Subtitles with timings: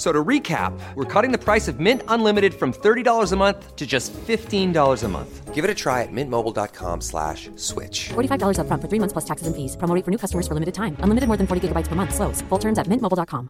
[0.00, 3.76] F- So to recap, we're cutting the price of Mint Unlimited from $30 a month
[3.76, 5.54] to just $15 a month.
[5.54, 8.08] Give it a try at mintmobile.com slash switch.
[8.14, 9.76] $45 upfront for three months plus taxes and fees.
[9.76, 10.96] Promo rate for new customers for limited time.
[11.04, 12.14] Unlimited more than 40 gigabytes per month.
[12.14, 12.40] Slows.
[12.48, 13.48] Full terms at mintmobile.com.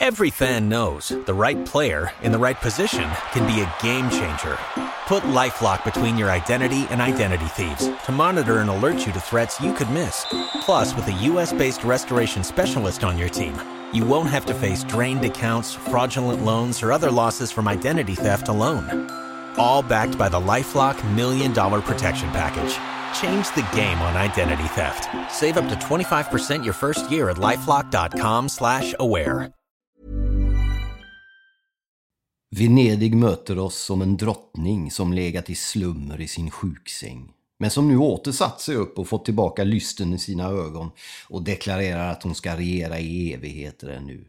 [0.00, 4.56] Every fan knows the right player in the right position can be a game changer.
[5.08, 9.60] Put LifeLock between your identity and identity thieves to monitor and alert you to threats
[9.60, 10.24] you could miss.
[10.64, 13.54] Plus, with a US-based restoration specialist on your team,
[13.92, 18.48] you won't have to face drained accounts, fraudulent loans, or other losses from identity theft
[18.48, 19.10] alone.
[19.58, 22.78] All backed by the LifeLock Million Dollar Protection Package.
[23.20, 25.08] Change the game on identity theft.
[25.30, 29.52] Save up to 25% your first year at LifeLock.com slash aware.
[32.50, 37.32] Venedig möter oss som en drottning som legat i slummer i sin sjuksäng.
[37.58, 40.90] Men som nu åter satt sig upp och fått tillbaka lysten i sina ögon
[41.28, 44.24] och deklarerar att hon ska regera i evigheter ännu.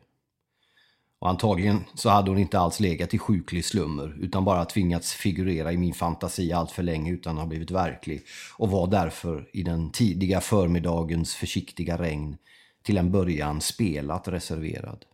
[1.19, 5.73] Och antagligen så hade hon inte alls legat i sjuklig slummer utan bara tvingats figurera
[5.73, 8.23] i min fantasi allt för länge utan att ha blivit verklig
[8.57, 12.37] och var därför i den tidiga förmiddagens försiktiga regn
[12.83, 15.05] till en början spelat reserverad.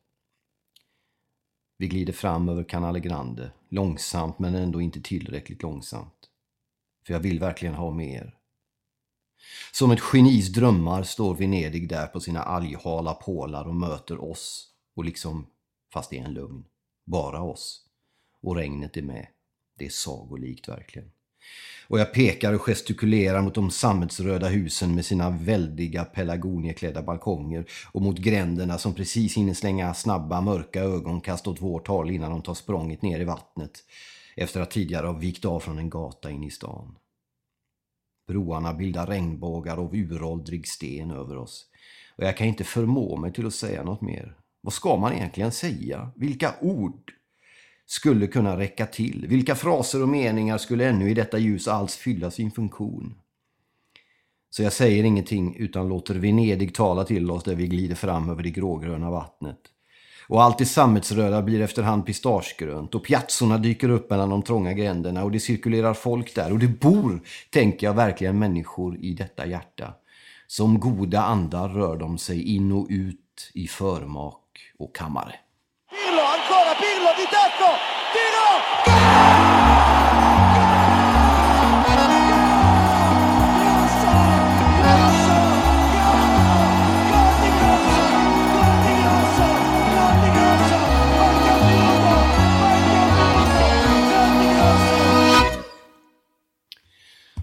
[1.78, 6.30] Vi glider fram över Canale Grande, långsamt men ändå inte tillräckligt långsamt.
[7.06, 8.36] För jag vill verkligen ha mer.
[9.72, 14.68] Som ett genis drömmar står Venedig där på sina alghala pålar och möter oss.
[14.96, 15.48] Och liksom,
[15.94, 16.66] fast det är en lögn,
[17.06, 17.80] bara oss.
[18.42, 19.28] Och regnet är med.
[19.78, 21.12] Det är sagolikt verkligen.
[21.88, 28.02] Och jag pekar och gestikulerar mot de sammetsröda husen med sina väldiga pelargonieklädda balkonger och
[28.02, 32.54] mot gränderna som precis hinner slänga snabba mörka ögonkast åt vårt håll innan de tar
[32.54, 33.84] språnget ner i vattnet
[34.36, 36.98] efter att tidigare ha vikt av från en gata in i stan.
[38.28, 41.66] Broarna bildar regnbågar av uråldrig sten över oss
[42.16, 44.38] och jag kan inte förmå mig till att säga något mer.
[44.62, 46.12] Vad ska man egentligen säga?
[46.16, 47.14] Vilka ord?
[47.86, 49.26] skulle kunna räcka till?
[49.30, 53.16] Vilka fraser och meningar skulle ännu i detta ljus alls fylla sin funktion?
[54.50, 58.44] Så jag säger ingenting utan låter Venedig tala till oss där vi glider fram över
[58.44, 59.60] det grågröna vattnet.
[60.28, 65.24] Och allt det sammetsröda blir efterhand pistagegrönt och piazzorna dyker upp mellan de trånga gränderna
[65.24, 69.94] och det cirkulerar folk där och det bor, tänker jag, verkligen människor i detta hjärta.
[70.48, 74.42] Som goda andar rör de sig in och ut i förmak
[74.78, 75.36] och kammare.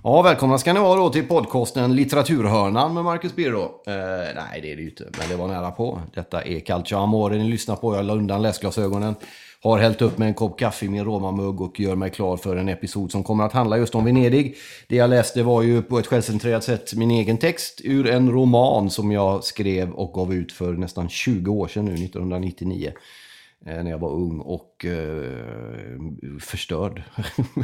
[0.05, 3.63] Ja, välkomna ska ni vara då till podcasten Litteraturhörnan med Marcus Birro.
[3.63, 3.93] Eh,
[4.35, 6.01] nej, det är det ju inte, men det var nära på.
[6.15, 7.97] Detta är Calcio Amore ni lyssnar på.
[7.97, 9.15] Jag la undan läsglasögonen,
[9.63, 12.57] har hällt upp med en kopp kaffe i min romamugg och gör mig klar för
[12.57, 14.57] en episod som kommer att handla just om Venedig.
[14.89, 18.91] Det jag läste var ju på ett självcentrerat sätt min egen text ur en roman
[18.91, 22.93] som jag skrev och gav ut för nästan 20 år sedan nu, 1999
[23.67, 26.01] Eh, när jag var ung och eh,
[26.41, 27.03] förstörd.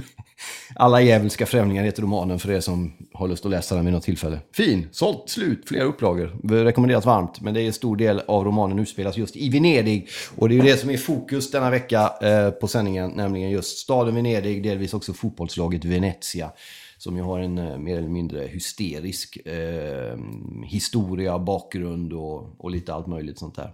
[0.74, 4.02] Alla djävulska främlingar heter romanen för er som har lust att läsa den vid något
[4.02, 4.40] tillfälle.
[4.52, 6.54] Fin, sålt, slut, flera upplagor.
[6.64, 10.08] Rekommenderas varmt, men det är en stor del av romanen utspelas just i Venedig.
[10.36, 13.78] Och det är ju det som är fokus denna vecka eh, på sändningen, nämligen just
[13.78, 16.50] staden Venedig, delvis också fotbollslaget Venezia.
[16.98, 20.18] Som ju har en eh, mer eller mindre hysterisk eh,
[20.64, 23.72] historia, bakgrund och, och lite allt möjligt sånt där.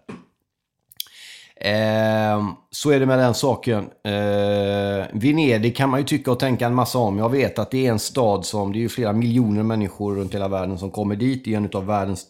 [1.65, 3.91] Eh, så är det med den saken.
[4.05, 7.19] Eh, Venedig kan man ju tycka och tänka en massa om.
[7.19, 10.35] Jag vet att det är en stad som, det är ju flera miljoner människor runt
[10.35, 11.45] hela världen som kommer dit.
[11.45, 12.27] Det är en av världens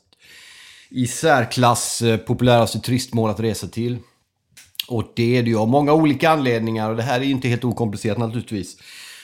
[0.91, 3.99] i särklass eh, populäraste turistmål att resa till.
[4.89, 7.49] Och det är det ju av många olika anledningar och det här är ju inte
[7.49, 8.77] helt okomplicerat naturligtvis.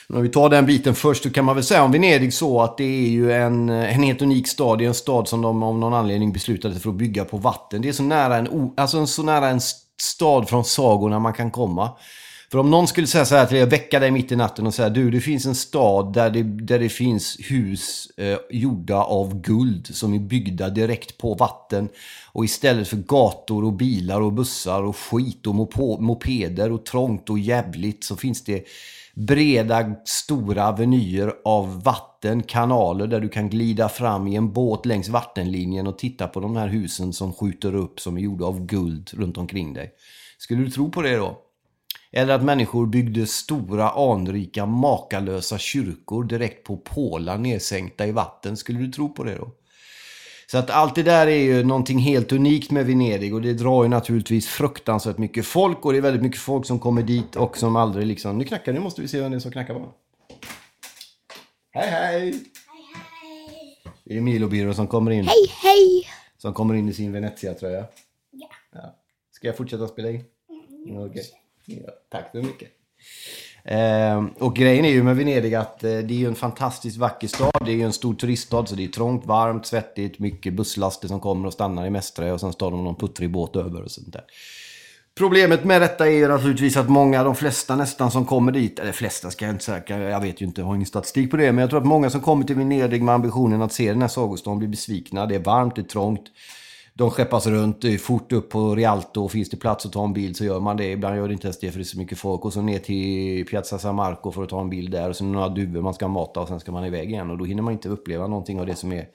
[0.07, 2.61] Men om vi tar den biten först så kan man väl säga om Venedig så
[2.61, 4.77] att det är ju en, en helt unik stad.
[4.77, 7.37] Det är en stad som de av någon anledning beslutade sig för att bygga på
[7.37, 7.81] vatten.
[7.81, 11.51] Det är så nära en, alltså så nära en stad stad från sagorna man kan
[11.51, 11.91] komma.
[12.51, 14.73] För om någon skulle säga så här till dig, väcka dig mitt i natten och
[14.73, 19.41] säga du, det finns en stad där det, där det finns hus eh, gjorda av
[19.41, 21.89] guld som är byggda direkt på vatten.
[22.31, 25.55] Och istället för gator och bilar och bussar och skit och
[26.01, 28.65] mopeder och trångt och jävligt så finns det
[29.19, 35.09] breda, stora avenyer av vatten, kanaler där du kan glida fram i en båt längs
[35.09, 39.09] vattenlinjen och titta på de här husen som skjuter upp som är gjorda av guld
[39.13, 39.91] runt omkring dig.
[40.37, 41.37] Skulle du tro på det då?
[42.11, 48.57] Eller att människor byggde stora, anrika, makalösa kyrkor direkt på pålar nedsänkta i vatten.
[48.57, 49.51] Skulle du tro på det då?
[50.51, 53.83] Så att allt det där är ju någonting helt unikt med Venedig och det drar
[53.83, 57.57] ju naturligtvis fruktansvärt mycket folk och det är väldigt mycket folk som kommer dit och
[57.57, 58.37] som aldrig liksom...
[58.37, 59.93] Nu knackar nu måste vi se vem det är som knackar på.
[61.71, 62.43] Hej hej!
[64.03, 65.25] Det är Milo Biro som kommer in.
[65.25, 66.07] Hej, hej!
[66.37, 67.85] Som kommer in i sin Venezia-tröja.
[68.71, 68.95] Ja.
[69.31, 70.25] Ska jag fortsätta spela in?
[70.97, 71.25] Okej.
[71.65, 72.69] Ja, tack så mycket.
[73.63, 77.27] Eh, och grejen är ju med Venedig att eh, det är ju en fantastiskt vacker
[77.27, 77.61] stad.
[77.65, 81.19] Det är ju en stor turiststad så det är trångt, varmt, svettigt, mycket busslaster som
[81.19, 84.13] kommer och stannar i Mestre och sen står de någon puttrig båt över och sånt
[84.13, 84.23] där.
[85.17, 88.91] Problemet med detta är ju naturligtvis att många, de flesta nästan som kommer dit, eller
[88.91, 91.51] flesta ska jag inte säga, jag vet ju inte, jag har ingen statistik på det,
[91.51, 94.07] men jag tror att många som kommer till Venedig med ambitionen att se den här
[94.07, 95.25] sagostaden blir besvikna.
[95.25, 96.23] Det är varmt, det är trångt.
[96.99, 100.45] De skeppas runt, fort upp på Rialto finns det plats att ta en bild så
[100.45, 100.91] gör man det.
[100.91, 102.45] Ibland gör det inte ens det för det är så mycket folk.
[102.45, 105.09] Och så ner till Piazza San Marco för att ta en bild där.
[105.09, 107.29] Och sen några duvor man ska mata och sen ska man iväg igen.
[107.29, 109.05] Och då hinner man inte uppleva någonting av det som är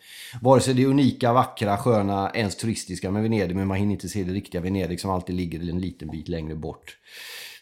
[0.43, 3.57] vare sig det unika, vackra, sköna, ens turistiska med Venedig.
[3.57, 6.55] Men man hinner inte se det riktiga Venedig som alltid ligger en liten bit längre
[6.55, 6.97] bort.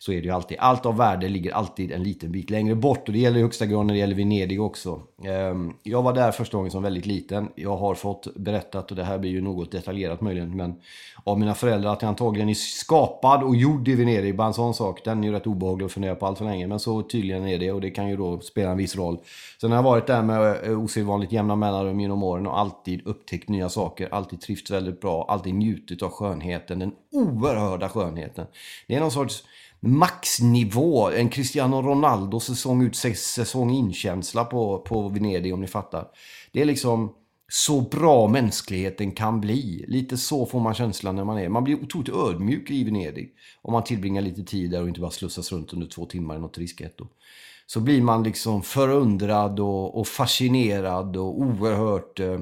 [0.02, 0.56] Så är det ju alltid.
[0.60, 3.08] Allt av värde ligger alltid en liten bit längre bort.
[3.08, 5.00] Och det gäller i högsta grad när det gäller Venedig också.
[5.24, 7.48] Ehm, jag var där första gången som väldigt liten.
[7.54, 10.74] Jag har fått berättat, och det här blir ju något detaljerat möjligen, men
[11.24, 14.36] av mina föräldrar att jag antagligen är skapad och gjord i Venedig.
[14.36, 16.66] Bara en sån sak, den är ju rätt obehaglig att fundera på allt för länge.
[16.66, 19.18] Men så tydligen är det och det kan ju då spela en viss roll.
[19.60, 23.48] Sen har jag varit där med eh, osedvanligt jämna mellanrum genom åren och alltid upptäckt
[23.48, 24.08] nya saker.
[24.14, 26.78] Alltid trivts väldigt bra, alltid njutit av skönheten.
[26.78, 28.46] Den oerhörda skönheten.
[28.86, 29.44] Det är någon sorts
[29.82, 36.08] maxnivå, en Cristiano Ronaldo säsong ut säsong in-känsla på, på Venedig om ni fattar.
[36.52, 37.14] Det är liksom
[37.52, 39.84] så bra mänskligheten kan bli.
[39.88, 41.48] Lite så får man känslan när man är.
[41.48, 43.32] Man blir otroligt ödmjuk i Venedig.
[43.62, 46.38] Om man tillbringar lite tid där och inte bara slussas runt under två timmar i
[46.38, 47.06] något risketto.
[47.66, 52.40] Så blir man liksom förundrad och, och fascinerad och oerhört eh,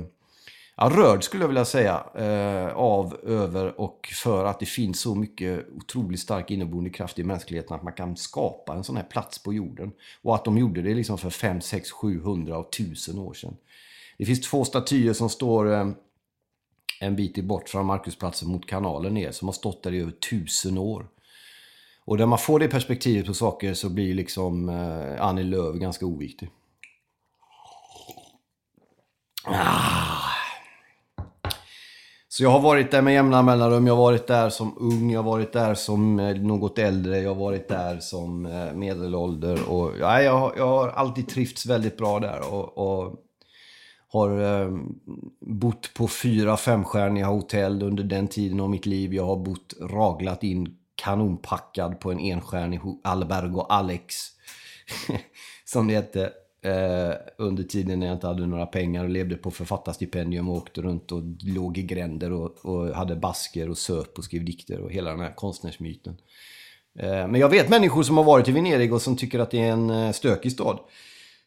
[0.81, 5.15] ja, rörd skulle jag vilja säga eh, av, över och för att det finns så
[5.15, 9.43] mycket otroligt stark inneboende kraft i mänskligheten att man kan skapa en sån här plats
[9.43, 9.93] på jorden.
[10.23, 13.57] Och att de gjorde det liksom för 5, 6, 700 och 1000 år sedan.
[14.19, 15.89] Det finns två statyer som står eh,
[17.01, 20.79] en bit bort från Markusplatsen mot kanalen ner som har stått där i över tusen
[20.79, 21.07] år.
[22.05, 26.07] Och när man får det perspektivet på saker så blir liksom eh, Annie Lööf ganska
[26.07, 26.51] oviktig.
[29.45, 30.00] Ah.
[32.33, 33.87] Så jag har varit där med jämna mellanrum.
[33.87, 37.31] Jag har varit där som ung, jag har varit där som eh, något äldre, jag
[37.35, 39.69] har varit där som eh, medelålder.
[39.71, 42.55] Och, ja, jag, har- jag har alltid trivts väldigt bra där.
[42.55, 43.15] Och, och
[44.13, 44.71] har eh,
[45.41, 49.15] bott på fyra femstjärniga hotell under den tiden av mitt liv.
[49.15, 54.15] Jag har bott raglat in kanonpackad på en enstjärnig Albergo Alex.
[55.65, 56.33] som det hette.
[56.63, 60.83] Eh, under tiden när jag inte hade några pengar och levde på författarstipendium och åkte
[60.83, 64.93] runt och låg i gränder och, och hade basker och söp och skrev dikter och
[64.93, 66.17] hela den här konstnärsmyten.
[66.99, 69.61] Eh, men jag vet människor som har varit i Venedig och som tycker att det
[69.61, 70.79] är en eh, stökig stad.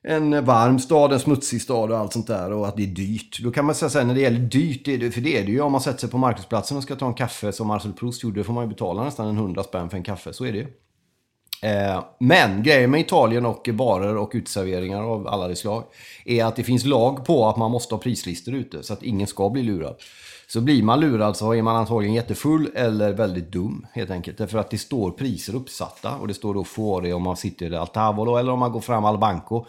[0.04, 3.39] En varm stad, en smutsig stad och allt sånt där och att det är dyrt.
[3.44, 5.38] Då kan man säga så här, när det gäller dyrt, det är det, för det
[5.38, 7.68] är det ju om man sätter sig på marknadsplatsen och ska ta en kaffe som
[7.68, 10.33] Marcel Proust gjorde, då får man ju betala nästan en hundra spänn för en kaffe,
[10.33, 10.68] så är det ju.
[11.63, 15.84] Eh, Men grejen med Italien och barer och utserveringar av alla de slag
[16.25, 19.27] är att det finns lag på att man måste ha prislistor ute så att ingen
[19.27, 19.96] ska bli lurad.
[20.48, 24.38] Så blir man lurad så är man antagligen jättefull eller väldigt dum helt enkelt.
[24.38, 27.75] Därför att det står priser uppsatta och det står då fuori om man sitter i
[27.75, 29.65] Altavolo eller om man går fram Al Banco.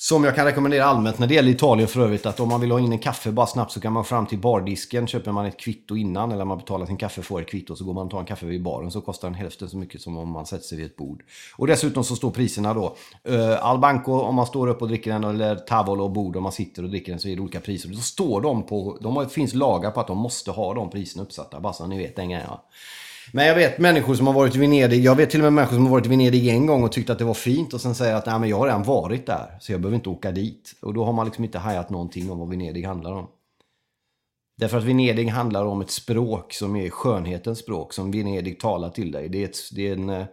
[0.00, 2.70] Som jag kan rekommendera allmänt när det gäller Italien för övrigt att om man vill
[2.70, 5.60] ha in en kaffe bara snabbt så kan man fram till bardisken, köper man ett
[5.60, 8.18] kvitto innan eller man betalar sin kaffe får ett kvitto så går man och tar
[8.20, 10.78] en kaffe vid baren så kostar den hälften så mycket som om man sätter sig
[10.78, 11.22] vid ett bord.
[11.56, 12.96] Och dessutom så står priserna då.
[13.24, 16.36] Eh, uh, Al Banco om man står upp och dricker den eller Tavolo och bord
[16.36, 17.88] om man sitter och dricker den så är det olika priser.
[17.88, 21.22] Då står de på, de har, finns lagar på att de måste ha de priserna
[21.22, 22.46] uppsatta bara så ni vet den grejen.
[22.48, 22.64] Ja.
[23.32, 25.04] Men jag vet människor som har varit i Venedig.
[25.04, 27.10] Jag vet till och med människor som har varit i Venedig en gång och tyckt
[27.10, 29.56] att det var fint och sen säger att Nej, men jag har redan varit där
[29.60, 30.74] så jag behöver inte åka dit.
[30.82, 33.26] Och då har man liksom inte hajat någonting om vad Venedig handlar om.
[34.56, 39.12] Därför att Venedig handlar om ett språk som är skönhetens språk som Venedig talar till
[39.12, 39.28] dig.
[39.28, 40.26] Det är, ett, det är en eh,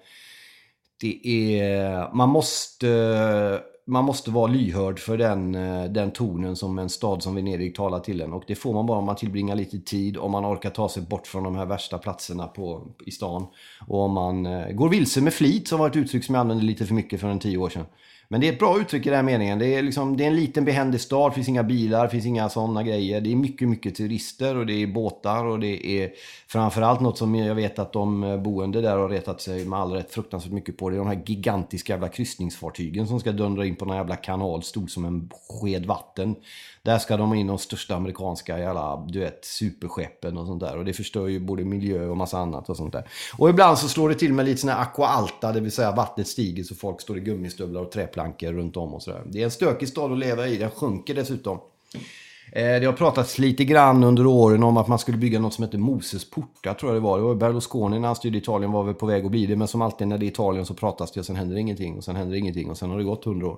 [1.01, 1.27] det
[1.59, 7.23] är, man måste, man måste vara lyhörd för den, eh, den tonen som en stad
[7.23, 8.33] som Venedig talar till en.
[8.33, 11.03] Och det får man bara om man tillbringar lite tid, om man orkar ta sig
[11.03, 13.45] bort från de här värsta platserna på, i stan.
[13.87, 16.63] Och om man eh, går vilse med flit, som var ett uttryck som jag använde
[16.63, 17.85] lite för mycket för en tio år sedan.
[18.27, 19.59] Men det är ett bra uttryck i den här meningen.
[19.59, 22.25] Det är, liksom, det är en liten behändig stad, det finns inga bilar, det finns
[22.25, 23.21] inga sådana grejer.
[23.21, 26.11] Det är mycket, mycket turister och det är båtar och det är
[26.47, 30.13] framförallt något som jag vet att de boende där har retat sig med all rätt
[30.13, 30.89] fruktansvärt mycket på.
[30.89, 34.63] Det är de här gigantiska jävla kryssningsfartygen som ska dundra in på någon jävla kanal,
[34.63, 36.35] stor som en sked vatten.
[36.85, 40.77] Där ska de in de största amerikanska jävla, du vet, superskeppen och sånt där.
[40.77, 43.07] Och det förstör ju både miljö och massa annat och sånt där.
[43.37, 45.91] Och ibland så slår det till med lite sån här aqua alta, det vill säga
[45.91, 49.21] vattnet stiger så folk står i gummistövlar och träplankor runt om och sådär.
[49.25, 51.59] Det är en stökig stad att leva i, den sjunker dessutom.
[52.51, 55.63] Eh, det har pratats lite grann under åren om att man skulle bygga något som
[55.63, 57.17] heter Moses portar, tror jag det var.
[57.17, 59.55] Det var Berlusconi när han styrde Italien var väl på väg att bli det.
[59.55, 61.97] Men som alltid när det är Italien så pratas det och sen händer ingenting.
[61.97, 63.57] Och sen händer ingenting och sen har det gått hundra år.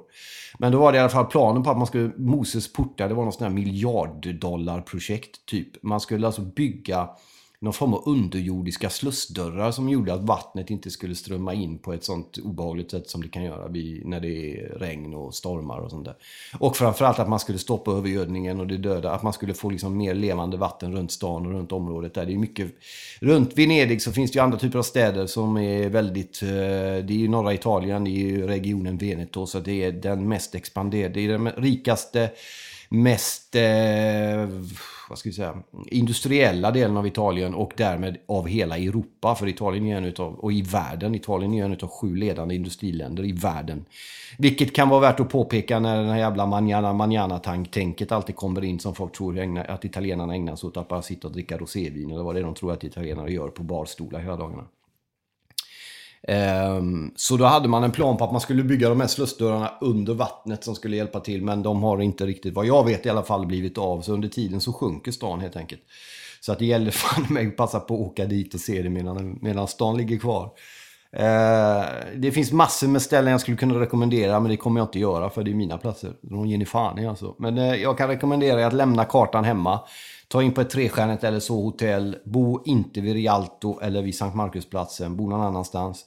[0.57, 2.11] Men då var det i alla fall planen på att man skulle...
[2.17, 5.83] Moses portar, det var något sånt här miljarddollarprojekt typ.
[5.83, 7.09] Man skulle alltså bygga
[7.59, 12.03] någon form av underjordiska slussdörrar som gjorde att vattnet inte skulle strömma in på ett
[12.03, 15.91] sånt obehagligt sätt som det kan göra vid, när det är regn och stormar och
[15.91, 16.15] sånt där.
[16.59, 19.97] Och framförallt att man skulle stoppa övergödningen och det döda, att man skulle få liksom
[19.97, 22.25] mer levande vatten runt stan och runt området där.
[22.25, 22.71] Det är mycket,
[23.19, 27.09] runt Venedig så finns det ju andra typer av städer som är väldigt, eh, det
[27.09, 31.13] är ju norra Italien, det är ju regionen Veneto, så det är den mest expanderade,
[31.13, 32.29] det är den rikaste,
[32.89, 34.49] mest eh,
[35.09, 39.35] vad ska vi säga, industriella delen av Italien och därmed av hela Europa.
[39.35, 41.15] För Italien är en utav, och i världen.
[41.15, 43.85] Italien är en av sju ledande industriländer i världen.
[44.37, 47.39] Vilket kan vara värt att påpeka när den här jävla manjana manana
[47.71, 51.27] tänket alltid kommer in som folk tror att italienarna ägnar sig åt att bara sitta
[51.27, 54.35] och dricka rosévin eller vad det är de tror att italienare gör på barstolar hela
[54.35, 54.63] dagarna.
[56.23, 59.73] Ehm, så då hade man en plan på att man skulle bygga de här slussdörrarna
[59.81, 61.41] under vattnet som skulle hjälpa till.
[61.41, 64.01] Men de har inte riktigt, vad jag vet i alla fall, blivit av.
[64.01, 65.81] Så under tiden så sjunker stan helt enkelt.
[66.41, 68.89] Så att det gäller fan mig att passa på att åka dit och se det
[68.89, 70.49] medan, medan stan ligger kvar.
[71.11, 71.85] Eh,
[72.15, 75.29] det finns massor med ställen jag skulle kunna rekommendera men det kommer jag inte göra
[75.29, 76.13] för det är mina platser.
[76.21, 77.35] De ger ni fan i alltså.
[77.39, 79.79] Men eh, jag kan rekommendera att lämna kartan hemma.
[80.27, 82.17] Ta in på ett trestjärnigt eller så hotell.
[82.25, 85.17] Bo inte vid Rialto eller vid Sankt Markusplatsen.
[85.17, 86.05] Bo någon annanstans.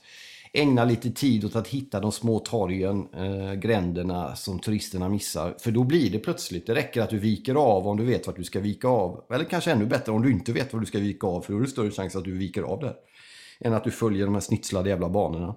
[0.53, 5.55] Ägna lite tid åt att hitta de små torgen, eh, gränderna som turisterna missar.
[5.59, 8.37] För då blir det plötsligt, det räcker att du viker av om du vet vart
[8.37, 9.25] du ska vika av.
[9.35, 11.59] Eller kanske ännu bättre om du inte vet var du ska vika av, för då
[11.59, 12.95] är det större chans att du viker av där.
[13.61, 15.55] Än att du följer de här snitslade jävla banorna.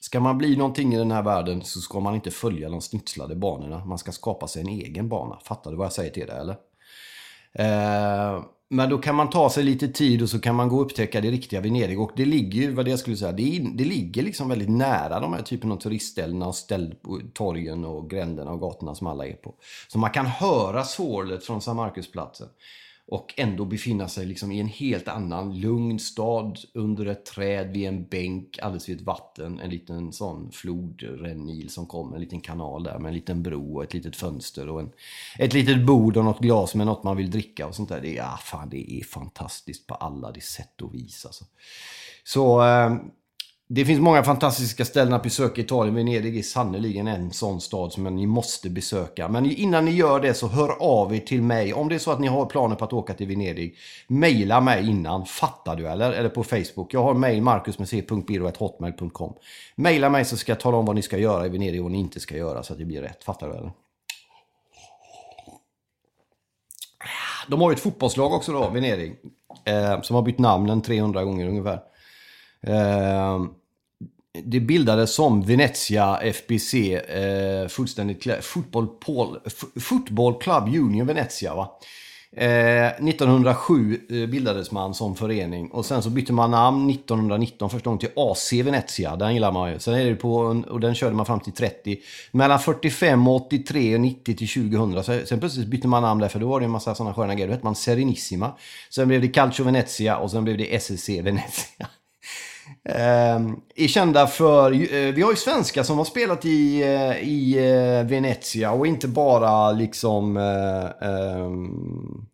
[0.00, 3.36] Ska man bli någonting i den här världen så ska man inte följa de snitslade
[3.36, 3.84] banorna.
[3.84, 5.38] Man ska skapa sig en egen bana.
[5.44, 6.56] Fattar du vad jag säger till dig eller?
[7.52, 10.82] Eh, men då kan man ta sig lite tid och så kan man gå och
[10.82, 12.00] upptäcka det riktiga Venedig.
[12.00, 15.20] Och det ligger, ju, vad det jag skulle säga, det, det ligger liksom väldigt nära
[15.20, 16.94] de här typen av turistställena och ställ,
[17.34, 19.54] torgen och gränderna och gatorna som alla är på.
[19.88, 22.48] Så man kan höra sorlet från San Marcusplatsen
[23.06, 27.88] och ändå befinna sig liksom i en helt annan lugn stad under ett träd vid
[27.88, 29.60] en bänk alldeles vid ett vatten.
[29.60, 33.84] En liten sån flodrännil som kommer, en liten kanal där med en liten bro och
[33.84, 34.92] ett litet fönster och en,
[35.38, 38.00] ett litet bord och något glas med något man vill dricka och sånt där.
[38.00, 41.44] Det är, ja, fan, det är fantastiskt på alla de sätt och vis alltså.
[42.24, 42.96] Så eh,
[43.74, 45.94] det finns många fantastiska ställen att besöka i Italien.
[45.94, 49.28] Venedig är sannerligen en sån stad som ni måste besöka.
[49.28, 51.74] Men innan ni gör det så hör av er till mig.
[51.74, 53.76] Om det är så att ni har planer på att åka till Venedig,
[54.06, 55.26] mejla mig innan.
[55.26, 56.12] Fattar du eller?
[56.12, 56.94] Eller på Facebook.
[56.94, 59.34] Jag har mejl markusmuseet.biro.hotmail.com.
[59.74, 61.92] Mejla mig så ska jag tala om vad ni ska göra i Venedig och vad
[61.92, 63.24] ni inte ska göra så att det blir rätt.
[63.24, 63.72] Fattar du eller?
[67.48, 69.16] De har ju ett fotbollslag också då, Venedig.
[69.64, 71.80] Eh, som har bytt namnen 300 gånger ungefär.
[72.60, 73.40] Eh,
[74.44, 79.38] det bildades som Venezia FBC, eh, fullständigt Football, Paul,
[79.80, 81.54] Football Club Union Venezia.
[81.54, 81.78] Va?
[82.36, 87.84] Eh, 1907 eh, bildades man som förening och sen så bytte man namn 1919 första
[87.84, 89.16] gången till AC Venezia.
[89.16, 89.78] Den gillar man ju.
[89.78, 90.34] Sen är det på,
[90.68, 91.98] och den körde man fram till 30.
[92.30, 95.04] Mellan 45 och 83 och 90 till 2000.
[95.04, 97.34] Så, sen plötsligt bytte man namn där för då var det en massa sådana sköna
[97.34, 97.46] grejer.
[97.46, 98.52] Då hette man Serenissima.
[98.90, 101.88] Sen blev det Calcio Venezia och sen blev det SSC Venezia.
[102.88, 103.40] Eh,
[103.76, 108.06] är kända för, eh, vi har ju svenskar som har spelat i, eh, i eh,
[108.08, 112.26] Venezia och inte bara liksom eh, ehm,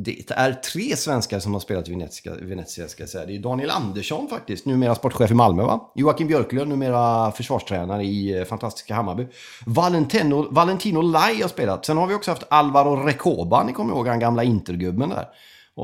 [0.00, 3.26] det är tre svenskar som har spelat i Venezia, Venezia ska jag säga.
[3.26, 5.92] Det är Daniel Andersson faktiskt, numera sportchef i Malmö va?
[5.94, 9.26] Joakim Björklund, numera försvarstränare i eh, fantastiska Hammarby.
[9.66, 11.86] Valentino, Valentino Lai har spelat.
[11.86, 15.28] Sen har vi också haft Alvaro Recoba, ni kommer ihåg han gamla intergubben där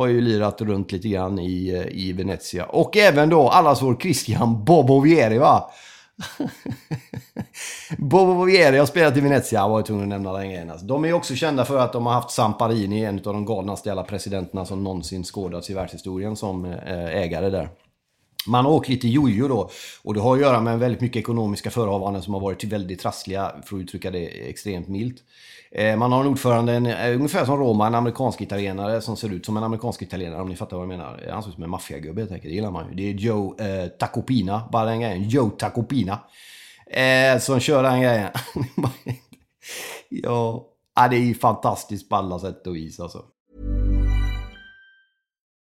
[0.01, 2.65] har ju lirat runt lite grann i, eh, i Venezia.
[2.65, 5.71] Och även då allas vår Christian Bobovieri va?
[7.99, 10.71] Bobovieri har spelat i Venezia, jag tvungen att nämna den grejen.
[10.71, 10.87] Alltså.
[10.87, 14.03] De är också kända för att de har haft Samparini, en av de galnaste jävla
[14.03, 17.69] presidenterna som någonsin skådats i världshistorien, som eh, ägare där.
[18.47, 19.71] Man har åkt lite jojo då
[20.03, 23.53] och det har att göra med väldigt mycket ekonomiska förehavanden som har varit väldigt trassliga,
[23.65, 25.17] för att uttrycka det extremt milt.
[25.73, 29.33] Eh, man har en ordförande, en, eh, ungefär som Roma, en amerikansk italienare som ser
[29.33, 31.23] ut som en amerikansk italienare om ni fattar vad jag menar.
[31.27, 32.95] Eh, han ser ut som en maffiagubbe helt enkelt, det gillar man ju.
[32.95, 35.29] Det är Joe eh, Tacopina, bara den grejen.
[35.29, 36.19] Joe Tacopina.
[36.87, 38.31] Eh, som kör den grejen.
[40.09, 40.69] ja,
[41.11, 43.25] det är ju fantastiskt på alla sätt och vis alltså.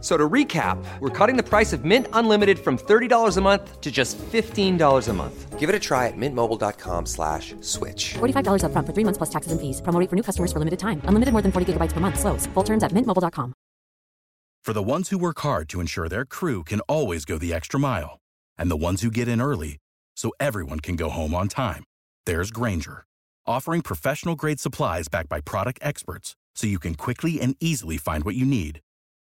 [0.00, 3.90] So to recap, we're cutting the price of Mint Unlimited from $30 a month to
[3.90, 5.58] just $15 a month.
[5.58, 8.14] Give it a try at mintmobile.com slash switch.
[8.14, 9.82] $45 upfront for three months plus taxes and fees.
[9.82, 11.02] Promo for new customers for limited time.
[11.04, 12.18] Unlimited more than 40 gigabytes per month.
[12.18, 12.46] Slows.
[12.54, 13.52] Full terms at mintmobile.com.
[14.64, 17.80] For the ones who work hard to ensure their crew can always go the extra
[17.80, 18.18] mile,
[18.58, 19.78] and the ones who get in early
[20.16, 21.82] so everyone can go home on time,
[22.26, 23.04] there's Granger,
[23.46, 28.22] offering professional grade supplies backed by product experts so you can quickly and easily find
[28.24, 28.80] what you need.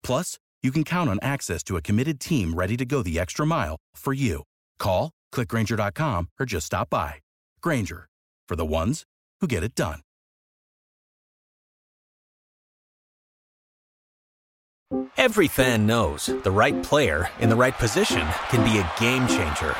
[0.04, 3.46] Plus, you can count on access to a committed team ready to go the extra
[3.46, 4.42] mile for you.
[4.78, 7.16] Call, clickgranger.com, or just stop by.
[7.60, 8.08] Granger,
[8.48, 9.04] for the ones
[9.40, 10.00] who get it done.
[15.16, 19.74] Every fan knows the right player in the right position can be a game changer.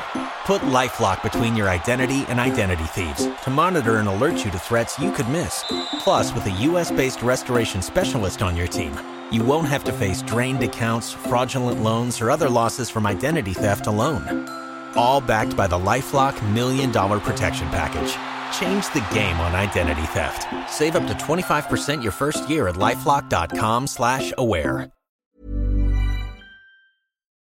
[0.45, 4.99] Put LifeLock between your identity and identity thieves to monitor and alert you to threats
[4.99, 5.63] you could miss.
[5.99, 8.93] Plus, with a US-based restoration specialist on your team,
[9.31, 13.87] you won't have to face drained accounts, fraudulent loans, or other losses from identity theft
[13.87, 14.47] alone.
[14.95, 18.17] All backed by the LifeLock Million Dollar Protection Package.
[18.59, 20.47] Change the game on identity theft.
[20.69, 24.89] Save up to 25% your first year at LifeLock.com slash aware.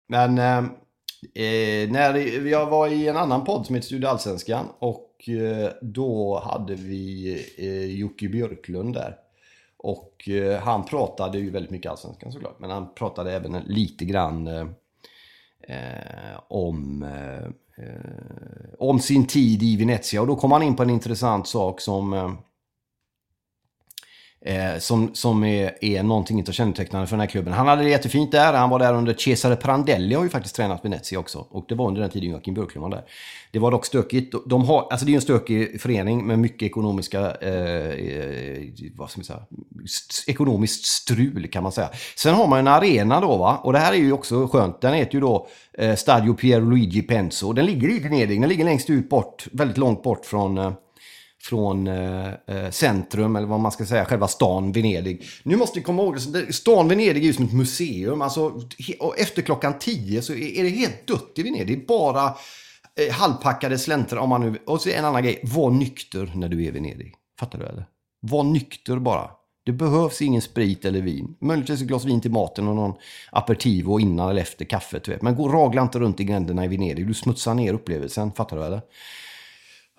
[0.09, 0.59] Men eh,
[1.45, 6.43] eh, när jag var i en annan podd som heter Studio Allsvenskan och eh, då
[6.45, 9.17] hade vi eh, Jocke Björklund där.
[9.85, 14.47] Och eh, han pratade ju väldigt mycket Allsvenskan såklart, men han pratade även lite grann
[14.47, 14.67] eh,
[15.69, 17.45] eh om, eh,
[17.85, 20.21] eh, om sin tid i Venezia.
[20.21, 22.33] Och då kom han in på en intressant sak som eh,
[24.45, 27.53] eh, som som är, är någonting inte kännetecknande för den här klubben.
[27.53, 28.53] Han hade det jättefint där.
[28.53, 31.47] Han var där under Cesare Prandelli har ju faktiskt tränat Venezia också.
[31.51, 33.05] Och det var under den tiden Joakim Björklund var där.
[33.51, 34.35] Det var dock stökigt.
[34.47, 38.63] De har, alltså det är ju en stökig förening med mycket ekonomiska, eh,
[38.97, 39.43] vad ska man säga,
[39.85, 41.91] st ekonomiskt strul kan man säga.
[42.17, 44.81] Sen har man en arena då va, och det här är ju också skönt.
[44.81, 45.47] Den heter ju då
[45.79, 47.53] eh, Stadio Pierluigi Penso.
[47.53, 50.73] Den ligger i Venedig, den ligger längst ut bort, väldigt långt bort från eh,
[51.45, 55.23] från eh, eh, centrum, eller vad man ska säga, själva stan Venedig.
[55.43, 58.23] Nu måste vi komma ihåg, alltså, stan Venedig är ju som ett museum.
[58.23, 58.61] Alltså,
[59.01, 61.67] och efter klockan tio så är det helt dött i Venedig.
[61.67, 62.25] Det är bara
[63.01, 64.59] eh, halvpackade slänter om man nu...
[64.67, 67.15] Och så en annan grej, var nykter när du är i Venedig.
[67.41, 67.87] Fattar du eller?
[68.21, 69.31] Var nykter bara.
[69.67, 71.37] Det behövs ingen sprit eller vin.
[71.41, 72.95] Möjligtvis ett glas vin till maten och någon
[73.31, 75.23] aperitivo innan eller efter kaffet.
[75.23, 77.07] Men gå ragla inte runt i gränderna i Venedig.
[77.07, 78.33] Du smutsar ner upplevelsen.
[78.33, 78.81] Fattar du eller?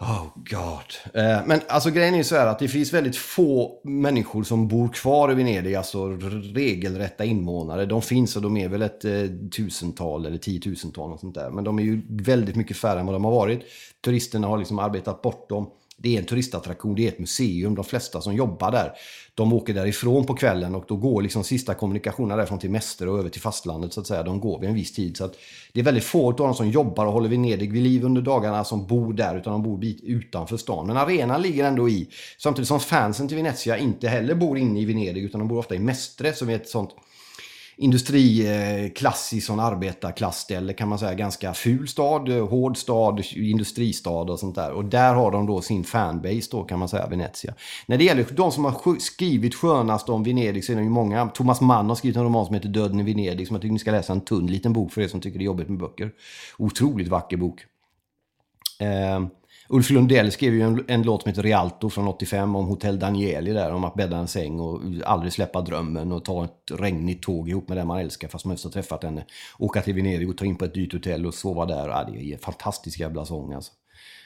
[0.08, 1.22] Oh God.
[1.24, 4.68] Eh, men alltså grejen är ju så här att det finns väldigt få människor som
[4.68, 6.08] bor kvar i Venedig, alltså
[6.54, 7.86] regelrätta invånare.
[7.86, 9.12] De finns och de är väl ett eh,
[9.56, 11.50] tusental eller tiotusental och sånt där.
[11.50, 13.62] Men de är ju väldigt mycket färre än vad de har varit.
[14.04, 15.70] Turisterna har liksom arbetat bort dem.
[15.98, 17.76] Det är en turistattraktion, det är ett museum.
[17.76, 18.92] De flesta som jobbar där,
[19.36, 23.20] de åker därifrån på kvällen och då går liksom sista kommunikationen därifrån till Mäster och
[23.20, 24.24] över till fastlandet så att säga.
[24.24, 25.18] De går vid en viss tid.
[25.18, 25.36] Så att
[25.74, 28.64] det är väldigt få av dem som jobbar och håller Venedig vid liv under dagarna
[28.64, 30.88] som bor där, utan de bor bit utanför stan.
[30.88, 34.86] Men arenan ligger ändå i, samtidigt som fansen till Venezia inte heller bor inne i
[34.86, 36.96] Venedig, utan de bor ofta i Mestre som är ett sånt
[37.78, 41.14] industriklassiskt sån arbetarklassställe kan man säga.
[41.14, 44.72] Ganska ful stad, hård stad, industristad och sånt där.
[44.72, 47.54] Och där har de då sin fanbase då kan man säga, Venezia.
[47.86, 51.28] När det gäller de som har skrivit skönast om Venedig så är det ju många.
[51.28, 53.80] Thomas Mann har skrivit en roman som heter Döden i Venedig som jag tycker ni
[53.80, 54.14] ska läsa.
[54.14, 56.12] En tunn liten bok för er som tycker det är jobbigt med böcker.
[56.58, 57.66] Otroligt vacker bok.
[58.80, 59.26] Eh,
[59.70, 63.54] Ulf Lundell skrev ju en, en, låt som heter Rialto från 85 om Hotell Danieli
[63.54, 67.50] där, om att bädda en säng och aldrig släppa drömmen och ta ett regnigt tåg
[67.50, 69.26] ihop med den man älskar fast man just har träffat henne.
[69.60, 71.90] Åka till Venedig och ta in på ett dyrt hotell och sova där.
[71.90, 73.72] Ja, det är en fantastisk jävla sång alltså.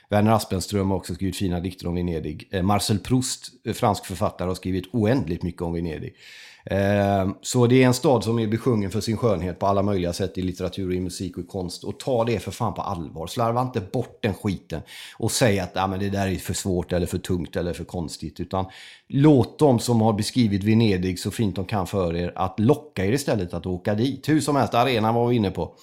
[0.10, 2.50] Werner Aspenström har också skrivit fina dikter om Venedig.
[2.52, 6.16] Eh, Marcel Proust, eh, fransk författare, har skrivit oändligt mycket om Venedig.
[6.70, 10.14] Eh, så det är en stad som är besjungen för sin skönhet på alla möjliga
[10.14, 11.84] sätt i litteratur, i musik och i konst.
[11.84, 13.28] Och ta det för fan på allvar.
[13.28, 14.82] Slarva inte bort den skiten
[15.18, 17.84] och säg att ah, men det där är för svårt eller för tungt eller för
[17.84, 18.40] konstigt.
[18.40, 18.66] Utan
[19.08, 23.12] låt dem som har beskrivit Venedig så fint de kan för er att locka er
[23.12, 24.30] istället att åka dit.
[24.30, 25.76] Hur som helst, arenan var vi inne på.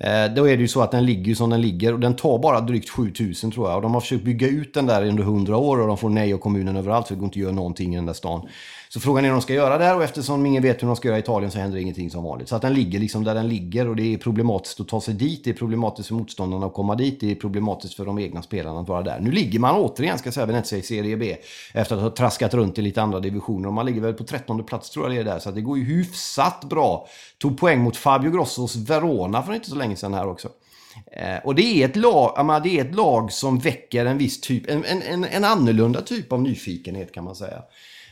[0.00, 2.38] Eh, då är det ju så att den ligger som den ligger och den tar
[2.38, 3.76] bara drygt 7000 tror jag.
[3.76, 6.34] Och de har försökt bygga ut den där under 100 år och de får nej
[6.34, 8.48] av kommunen överallt för det går inte att göra någonting i den där stan.
[8.88, 11.08] Så frågan är hur de ska göra där och eftersom ingen vet hur de ska
[11.08, 12.48] göra i Italien så händer ingenting som vanligt.
[12.48, 15.14] Så att den ligger liksom där den ligger och det är problematiskt att ta sig
[15.14, 15.44] dit.
[15.44, 17.20] Det är problematiskt för motståndarna att komma dit.
[17.20, 19.20] Det är problematiskt för de egna spelarna att vara där.
[19.20, 21.36] Nu ligger man återigen, ska jag säga, Venezia i Serie B.
[21.74, 23.68] Efter att ha traskat runt i lite andra divisioner.
[23.68, 25.38] Och man ligger väl på 13 plats tror jag det är där.
[25.38, 27.08] Så att det går ju hyfsat bra.
[27.38, 30.48] Tog poäng mot Fabio Grossos Verona för inte så länge sedan här också.
[31.12, 34.70] Eh, och det är, ett lag, det är ett lag som väcker en viss typ,
[34.70, 37.62] en, en, en annorlunda typ av nyfikenhet kan man säga.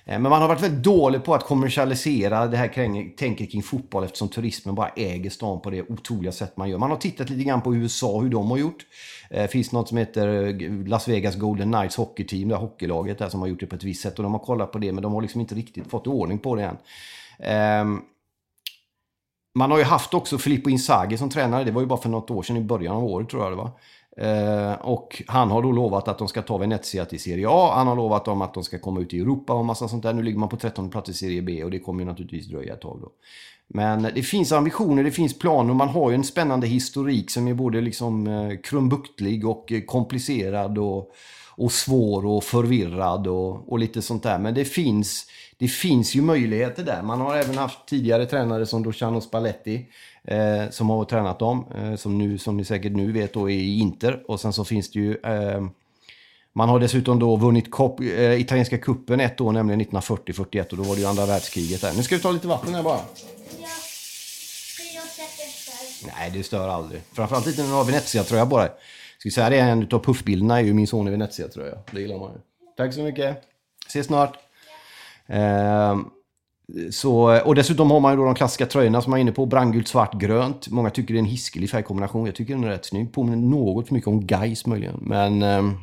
[0.06, 4.04] Eh, men man har varit väldigt dålig på att kommersialisera det här tänket kring fotboll
[4.04, 6.78] eftersom turismen bara äger stan på det otroliga sätt man gör.
[6.78, 8.86] Man har tittat lite grann på USA, hur de har gjort.
[9.30, 10.28] Eh, det finns något som heter
[10.62, 13.66] eh, Las Vegas Golden Knights Hockey Team, det här hockeylaget där som har gjort det
[13.66, 14.18] på ett visst sätt.
[14.18, 16.54] Och de har kollat på det, men de har liksom inte riktigt fått ordning på
[16.54, 16.76] det än.
[17.38, 18.00] Ehm,
[19.54, 21.64] man har ju haft också Filippo Inzaghi som tränare.
[21.64, 23.56] Det var ju bara för något år sedan i början av året tror jag det
[23.56, 23.70] var.
[24.20, 27.72] Eh, och han har då lovat att de ska ta Venezia till Serie A.
[27.74, 30.12] Han har lovat dem att de ska komma ut i Europa och massa sånt där.
[30.12, 32.74] Nu ligger man på 13 plats i Serie B och det kommer ju naturligtvis dröja
[32.74, 33.11] ett tag då.
[33.68, 37.48] Men det finns ambitioner, det finns planer och man har ju en spännande historik som
[37.48, 41.11] är både liksom eh, krumbuktlig och eh, komplicerad och,
[41.57, 44.38] och svår och förvirrad och, och lite sånt där.
[44.38, 45.26] Men det finns,
[45.59, 47.02] det finns ju möjligheter där.
[47.02, 49.87] Man har även haft tidigare tränare som Luciano Spalletti
[50.26, 53.54] eh, som har tränat dem, eh, som, nu, som ni säkert nu vet då är
[53.54, 54.22] i Inter.
[54.28, 55.16] Och sen så finns det ju...
[55.16, 55.66] Eh,
[56.52, 60.82] man har dessutom då vunnit kop, eh, italienska kuppen ett år, nämligen 1940-41 och då
[60.82, 61.92] var det ju andra världskriget där.
[61.96, 63.00] Nu ska vi ta lite vatten här bara.
[66.06, 67.02] Nej, det stör aldrig.
[67.12, 68.68] Framförallt inte när du har Venezia-tröja på dig.
[69.18, 71.78] Ska vi säga det, en av puffbilderna är ju min son i Venezia-tröja.
[71.90, 72.38] Det gillar man ju.
[72.76, 73.42] Tack så mycket.
[73.86, 74.38] Ses snart.
[75.26, 76.10] Ehm,
[76.90, 79.46] så, och dessutom har man ju då de klassiska tröjorna som man är inne på.
[79.46, 80.68] Brandgult, svart, grönt.
[80.68, 82.26] Många tycker det är en hiskelig färgkombination.
[82.26, 83.12] Jag tycker den är rätt snygg.
[83.12, 84.98] Påminner något för mycket om Gais möjligen.
[85.02, 85.42] Men...
[85.42, 85.74] Ehm,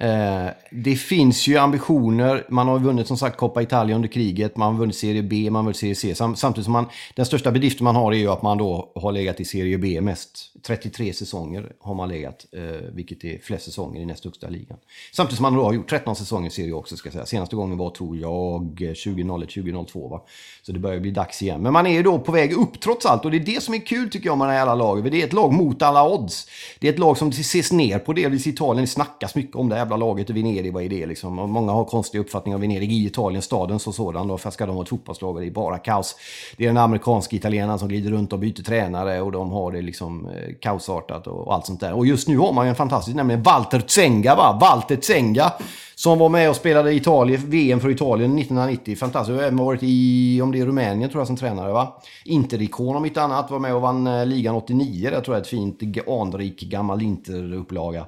[0.00, 2.46] Eh, det finns ju ambitioner.
[2.48, 4.56] Man har vunnit som sagt Coppa Italia under kriget.
[4.56, 6.14] Man har vunnit Serie B, man har vunnit Serie C.
[6.14, 9.12] Sam, samtidigt som man, den största bedriften man har är ju att man då har
[9.12, 10.46] legat i Serie B mest.
[10.66, 14.78] 33 säsonger har man legat, eh, vilket är flest säsonger i näst högsta ligan.
[15.12, 17.26] Samtidigt som man då har gjort 13 säsonger i Serie A också ska jag säga.
[17.26, 20.22] Senaste gången var tror jag 2001-2002 va.
[20.62, 21.62] Så det börjar bli dags igen.
[21.62, 23.74] Men man är ju då på väg upp trots allt och det är det som
[23.74, 25.04] är kul tycker jag med det här jävla laget.
[25.04, 26.46] För det är ett lag mot alla odds.
[26.78, 28.84] Det är ett lag som ses ner på delvis i Italien.
[28.84, 30.72] Det snackas mycket om det här jävla laget i Venedig.
[30.72, 31.38] Vad är det liksom?
[31.38, 34.28] Och många har konstiga uppfattningar om Venedig i Italien, staden som sådan.
[34.28, 36.16] Då, för ska de ha ett fotbollslag och det är bara kaos.
[36.56, 39.82] Det är den amerikanska italienaren som glider runt och byter tränare och de har det
[39.82, 41.92] liksom eh, kaosartat och, och allt sånt där.
[41.92, 44.58] Och just nu har man ju en fantastisk, nämligen Walter Zenga va?
[44.60, 45.52] Walter Zenga.
[45.94, 48.96] Som var med och spelade i Italien, VM för Italien 1990.
[48.96, 49.38] Fantastiskt.
[49.38, 52.00] Och även varit i, om det är Rumänien tror jag som tränare va?
[52.24, 53.50] Interikon om inte annat.
[53.50, 55.10] Var med och vann eh, ligan 89.
[55.10, 58.06] Det tror jag är ett fint anrik gammal Interupplaga.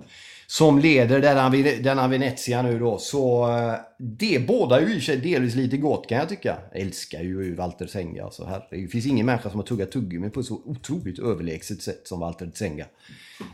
[0.53, 1.51] Som leder denna,
[1.83, 2.99] denna Venezia nu då.
[2.99, 6.57] Så eh, det båda ju i sig delvis lite gott kan jag tycka.
[6.73, 8.25] Jag älskar ju Walter Zenga.
[8.25, 8.89] Alltså, herregud.
[8.89, 12.21] det finns ingen människa som har tuggat tuggummi på ett så otroligt överlägset sätt som
[12.21, 12.85] Walter Zenga.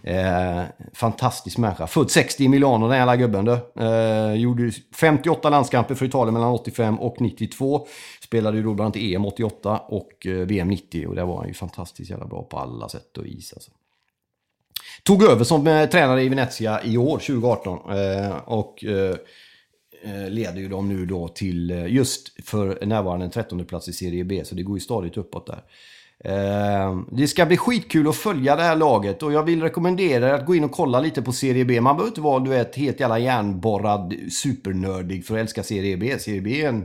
[0.02, 1.86] Eh, fantastisk människa.
[1.86, 3.82] Född 60 i Milano den jävla gubben du.
[3.84, 7.86] Eh, gjorde 58 landskamper för Italien mellan 85 och 92.
[8.22, 11.48] Spelade ju då bland annat EM 88 och eh, VM 90 och där var han
[11.48, 13.70] ju fantastiskt jävla bra på alla sätt och vis alltså.
[15.08, 17.78] Tog över som eh, tränare i Venezia i år, 2018.
[17.90, 19.16] Eh, och eh,
[20.28, 24.44] leder ju dem nu då till just för närvarande en 13 plats i Serie B.
[24.44, 25.62] Så det går ju stadigt uppåt där.
[27.16, 30.46] Det ska bli skitkul att följa det här laget och jag vill rekommendera er att
[30.46, 31.80] gå in och kolla lite på Serie B.
[31.80, 36.18] Man behöver inte vara du vet, helt jävla järnborrad supernördig för att älska Serie B.
[36.18, 36.84] Serie B är en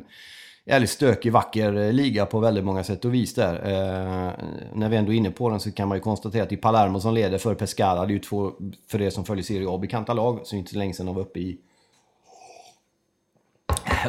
[0.65, 3.53] jävligt stökig, vacker eh, liga på väldigt många sätt och vis där.
[3.53, 4.31] Eh,
[4.73, 6.57] när vi ändå är inne på den så kan man ju konstatera att det är
[6.57, 8.05] Palermo som leder för Pescara.
[8.05, 8.51] Det är ju två,
[8.87, 10.39] för er som följer Serie A, bekanta lag.
[10.43, 11.57] Så inte så länge sedan de var uppe i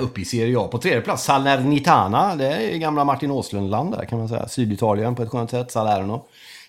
[0.00, 0.68] uppe i Serie A.
[0.68, 2.36] På tredje plats Salernitana.
[2.36, 4.48] Det är gamla Martin Åslund-land där kan man säga.
[4.48, 5.70] Syditalien på ett skönt sätt.
[5.70, 6.26] Salerno.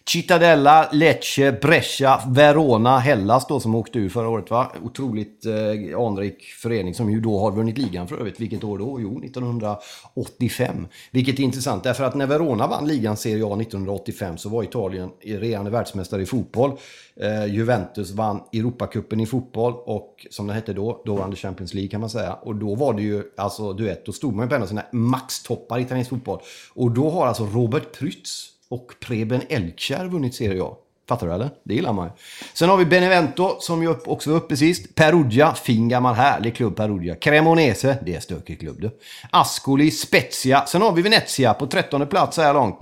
[0.10, 4.72] Cittadella, Lecce, Brescia, Verona, Hellas då som åkte ur förra året va?
[4.84, 8.40] Otroligt eh, anrik förening som ju då har vunnit ligan för övrigt.
[8.40, 9.02] Vilket år då?
[9.02, 10.88] Jo, 1985.
[11.12, 15.10] Vilket är intressant därför att när Verona vann ligan Serie A 1985 så var Italien
[15.24, 16.72] regerande världsmästare i fotboll.
[17.16, 21.74] Eh, Juventus vann Europacupen i fotboll och som det hette då, då vann det Champions
[21.74, 22.34] League kan man säga.
[22.34, 24.68] Och då var det ju, alltså du vet, då stod man ju på en av
[24.68, 26.40] sina maxtoppar i italiensk fotboll.
[26.74, 30.76] Och då har alltså Robert Prytz och Preben Elkjær vunnit Serie A.
[31.10, 31.50] Fattar du eller?
[31.64, 32.12] Det gillar man ju.
[32.54, 34.96] Sen har vi Benevento som ju också var uppe sist.
[34.96, 37.16] Perugia, fin gammal härlig klubb Perugia.
[37.16, 38.90] Cremonese, det är stökig klubb du.
[39.30, 40.66] Ascoli, Spezia.
[40.66, 42.80] Sen har vi Venezia på 13 plats så här långt.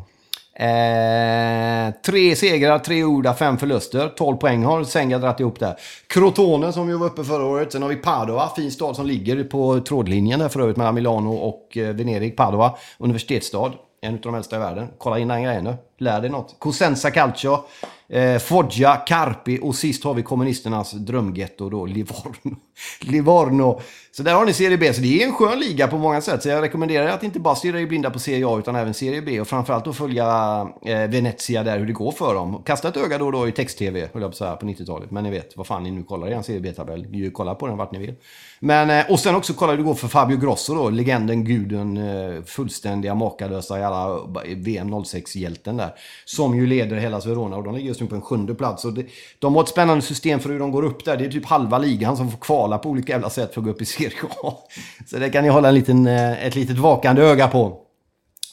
[0.56, 4.10] Eh, tre segrar, tre orda, fem förluster.
[4.18, 5.76] 12 poäng har Senga dragit ihop där.
[6.08, 7.72] Crotone som ju var uppe förra året.
[7.72, 11.34] Sen har vi Padova, fin stad som ligger på trådlinjen där för övrigt mellan Milano
[11.34, 12.38] och eh, Venedig.
[12.38, 13.72] Padova, universitetsstad.
[14.04, 14.88] En av de äldsta i världen.
[14.98, 15.76] Kolla in den grejen nu.
[16.04, 16.56] Lär dig något.
[16.60, 17.60] Cosenza Calcio.
[18.10, 22.56] Eh, Foggia, Carpi och sist har vi kommunisternas drömgetto då, Livorno.
[23.02, 23.82] Livorno.
[24.12, 24.94] Så där har ni Serie B.
[24.94, 26.44] Så det är en skön liga på många sätt.
[26.44, 29.22] Så jag rekommenderar att inte bara stirra i blinda på Serie A utan även Serie
[29.22, 29.42] B.
[29.42, 30.26] Och framförallt att följa
[30.86, 32.64] eh, Venezia där, hur det går för dem.
[32.66, 35.12] Kasta ett öga då och då i text-tv, höll jag på att säga, på 90-talet.
[35.12, 37.32] Men ni vet, vad fan ni nu kollar i en Serie B-tabell.
[37.34, 38.16] Kolla på den vart ni vill.
[38.60, 40.90] Men, eh, och sen också kolla hur det går för Fabio Grosso då.
[40.90, 45.93] Legenden, guden, eh, fullständiga, makalösa i alla eh, VM 06-hjälten där.
[46.26, 48.86] Som ju leder hela Verona och de ligger just nu på en sjunde plats.
[48.86, 49.06] Och det,
[49.40, 51.18] de har ett spännande system för hur de går upp där.
[51.18, 53.72] Det är typ halva ligan som får kvala på olika jävla sätt för att gå
[53.72, 54.54] upp i Serie A.
[55.08, 57.80] Så det kan ni hålla en liten, eh, ett litet vakande öga på.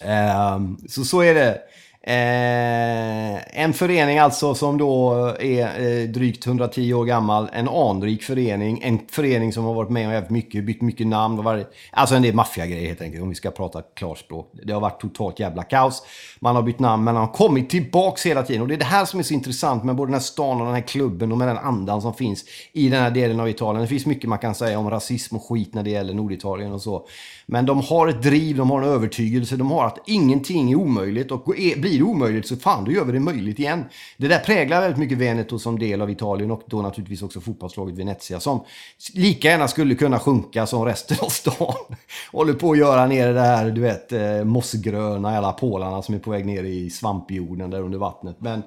[0.05, 1.59] Ehm, så så är det.
[2.03, 7.49] Eh, en förening alltså som då är eh, drygt 110 år gammal.
[7.53, 8.81] En anrik förening.
[8.83, 11.39] En förening som har varit med och haft mycket, bytt mycket namn.
[11.39, 14.53] Och varit, alltså en del maffiagrejer helt enkelt, om vi ska prata klarspråk.
[14.65, 16.03] Det har varit totalt jävla kaos.
[16.41, 18.63] Man har bytt namn, men man har kommit tillbaks hela tiden.
[18.63, 20.67] Och det är det här som är så intressant med både den här stan och
[20.67, 23.83] den här klubben och med den andan som finns i den här delen av Italien.
[23.83, 26.83] Det finns mycket man kan säga om rasism och skit när det gäller Norditalien och
[26.83, 27.07] så.
[27.53, 31.31] Men de har ett driv, de har en övertygelse, de har att ingenting är omöjligt
[31.31, 31.45] och
[31.77, 33.85] blir det omöjligt så fan, då gör vi det möjligt igen.
[34.17, 37.99] Det där präglar väldigt mycket Veneto som del av Italien och då naturligtvis också fotbollslaget
[37.99, 38.65] Venezia som
[39.15, 41.75] lika gärna skulle kunna sjunka som resten av stan.
[42.33, 46.19] Håller på att göra ner det här, du vet, eh, mossgröna alla pålarna som är
[46.19, 48.37] på väg ner i svampjorden där under vattnet.
[48.39, 48.63] Men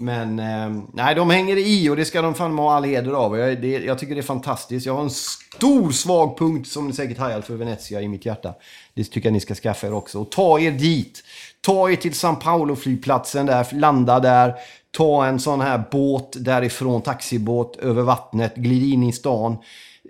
[0.00, 3.38] men eh, nej, de hänger i och det ska de fan ha all heder av.
[3.38, 4.86] Jag, det, jag tycker det är fantastiskt.
[4.86, 8.54] Jag har en stor svag punkt som ni säkert hajar för Venezia i mitt hjärta.
[8.94, 10.20] Det tycker jag ni ska skaffa er också.
[10.20, 11.24] Och ta er dit.
[11.60, 14.54] Ta er till San Paulo-flygplatsen där, landa där.
[14.90, 19.56] Ta en sån här båt därifrån, taxibåt över vattnet, glid in i stan.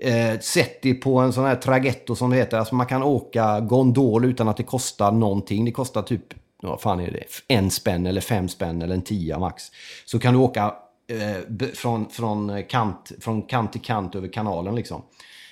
[0.01, 2.59] Eh, sätt er på en sån här tragetto, som det heter.
[2.59, 5.65] Alltså man kan åka gondol utan att det kostar någonting.
[5.65, 6.35] Det kostar typ
[6.69, 9.65] vad fan är det, en spänn eller fem spänn eller en tia max.
[10.05, 10.75] Så kan du åka
[11.09, 15.03] eh, från, från, eh, kant, från kant till kant över kanalen liksom.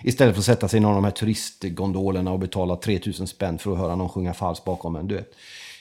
[0.05, 3.59] Istället för att sätta sig i någon av de här turistgondolerna och betala 3000 spänn
[3.59, 5.09] för att höra någon sjunga falskt bakom en.
[5.09, 5.35] Du vet.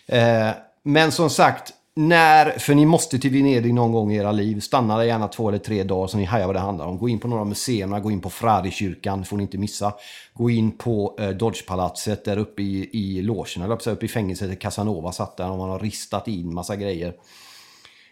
[0.05, 0.49] Eh,
[0.83, 4.59] men som sagt, när, för ni måste till Venedig någon gång i era liv.
[4.59, 6.97] Stanna där gärna två eller tre dagar så ni hajar vad det handlar om.
[6.97, 9.93] Gå in på några museerna, gå in på Frari-kyrkan, får ni inte missa.
[10.33, 14.55] Gå in på eh, Dodgepalatset där uppe i, i logen, eller uppe i fängelset där
[14.55, 17.13] Casanova satt där och man har ristat in massa grejer.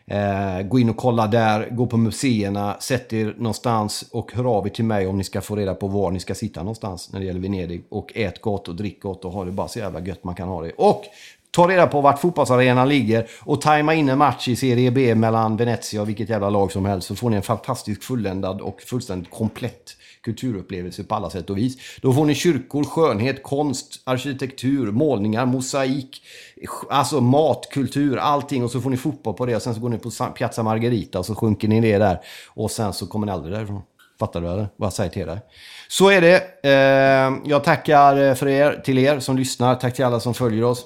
[0.08, 4.68] Eh, gå in och kolla där, gå på museerna, sätt er någonstans och hör av
[4.68, 7.20] er till mig om ni ska få reda på var ni ska sitta någonstans när
[7.20, 7.86] det gäller Venedig.
[7.90, 10.48] Och ät gott och drick gott och ha det bara så jävla gött man kan
[10.48, 10.72] ha det.
[10.72, 11.06] Och
[11.56, 15.58] Ta reda på vart fotbollsarenan ligger och tajma in en match i Serie B mellan
[15.58, 17.08] Venezia och vilket jävla lag som helst.
[17.08, 21.78] Så får ni en fantastisk fulländad och fullständigt komplett kulturupplevelse på alla sätt och vis.
[22.02, 26.22] Då får ni kyrkor, skönhet, konst, arkitektur, målningar, mosaik,
[26.90, 28.64] alltså mat, kultur, allting.
[28.64, 31.20] Och så får ni fotboll på det och sen så går ni på Piazza Margherita
[31.20, 32.20] och så sjunker ni ner där.
[32.50, 33.82] Och sen så kommer ni aldrig därifrån.
[34.20, 34.68] Fattar du eller?
[34.76, 35.40] Vad jag säger till dig.
[35.88, 36.44] Så är det.
[36.64, 39.76] Eh, jag tackar eh, för er, till er som lyssnar.
[39.76, 40.86] Tack till alla som följer oss.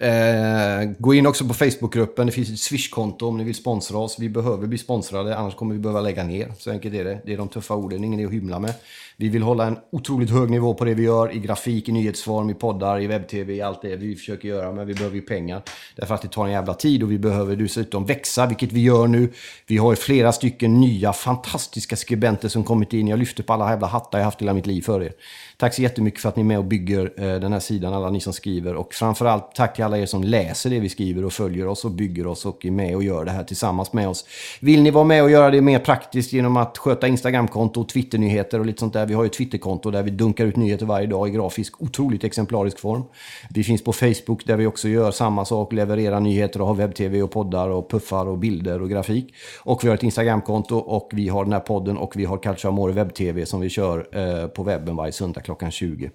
[0.00, 2.26] Eh, gå in också på Facebookgruppen.
[2.26, 4.16] Det finns ett Swish-konto om ni vill sponsra oss.
[4.18, 6.52] Vi behöver bli sponsrade, annars kommer vi behöva lägga ner.
[6.58, 7.20] Så enkelt är det.
[7.24, 8.74] Det är de tuffa orden, ingen är att hymla med.
[9.16, 12.50] Vi vill hålla en otroligt hög nivå på det vi gör i grafik, i nyhetsform,
[12.50, 14.72] i poddar, i webb-tv, i allt det vi försöker göra.
[14.72, 15.62] Men vi behöver ju pengar.
[15.96, 19.06] Därför att det tar en jävla tid och vi behöver dessutom växa, vilket vi gör
[19.06, 19.32] nu.
[19.66, 23.08] Vi har flera stycken nya fantastiska skribenter som kommit in.
[23.08, 25.12] Jag lyfter på alla jävla hattar jag haft hela mitt liv för er.
[25.58, 28.10] Tack så jättemycket för att ni är med och bygger eh, den här sidan, alla
[28.10, 28.74] ni som skriver.
[28.74, 31.90] Och framförallt tack till alla er som läser det vi skriver och följer oss och
[31.90, 34.24] bygger oss och är med och gör det här tillsammans med oss.
[34.60, 38.66] Vill ni vara med och göra det mer praktiskt genom att sköta Instagramkonto, Twitternyheter och
[38.66, 39.06] lite sånt där.
[39.06, 42.24] Vi har ju ett Twitterkonto där vi dunkar ut nyheter varje dag i grafisk, otroligt
[42.24, 43.02] exemplarisk form.
[43.50, 47.22] Vi finns på Facebook där vi också gör samma sak, levererar nyheter och har webb-tv
[47.22, 49.34] och poddar och puffar och bilder och grafik.
[49.62, 52.68] Och vi har ett Instagramkonto och vi har den här podden och vi har Culture
[52.68, 56.10] Amore webb-tv som vi kör eh, på webben varje söndag klockan 20.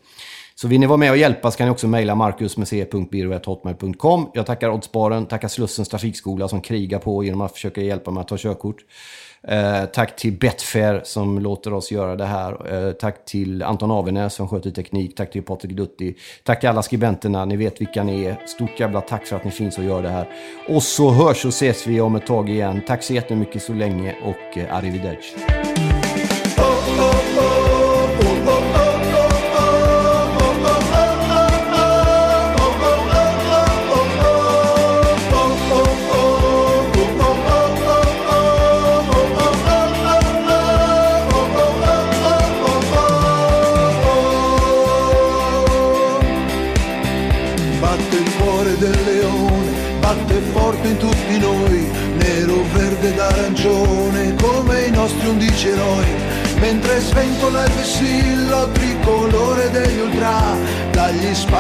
[0.56, 2.56] Så vill ni vara med och hjälpa så kan ni också mejla marcus
[4.34, 8.28] Jag tackar Oddsbaren, tackar Slussens trafikskola som krigar på genom att försöka hjälpa mig att
[8.28, 8.86] ta körkort.
[9.48, 12.74] Eh, tack till Betfair som låter oss göra det här.
[12.74, 15.15] Eh, tack till Anton Avenäs som sköter teknik.
[15.15, 16.15] Tack till Patrik Dutti.
[16.44, 17.46] Tack till alla skribenterna.
[17.46, 18.46] Ni vet vilka ni är.
[18.46, 20.30] Stort jävla tack för att ni finns och gör det här.
[20.70, 22.82] Och så hörs och ses vi om ett tag igen.
[22.88, 25.61] Tack så jättemycket så länge och eh, arrivederci.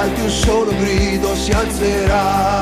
[0.01, 2.59] Spalti un solo grido si alzerà.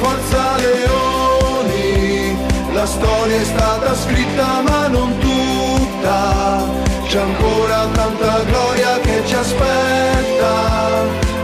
[0.00, 2.36] Forza Leoni,
[2.72, 6.62] la storia è stata scritta ma non tutta,
[7.06, 10.52] c'è ancora tanta gloria che ci aspetta,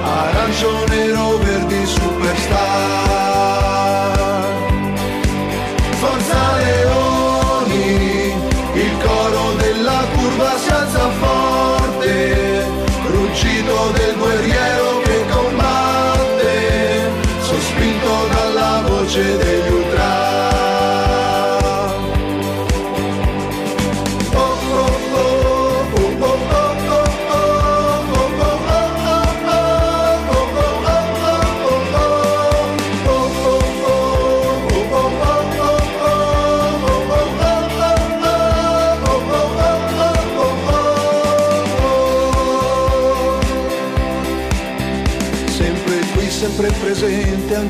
[0.03, 1.50] arancio, nero, verdi,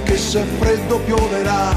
[0.01, 1.75] anche se freddo pioverà.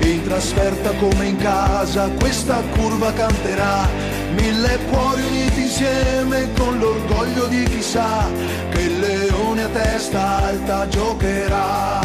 [0.00, 3.86] In trasferta come in casa, questa curva canterà.
[4.34, 8.26] Mille cuori uniti insieme con l'orgoglio di chi sa
[8.70, 12.00] che il leone a testa alta giocherà.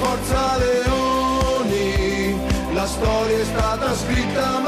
[0.00, 2.36] Forza Leoni,
[2.72, 4.67] la storia è stata scritta ma